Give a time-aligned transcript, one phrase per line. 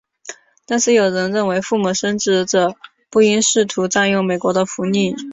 [0.65, 2.73] 但是有人认为赴美生子者
[3.11, 5.13] 不应试图占用美国的福利。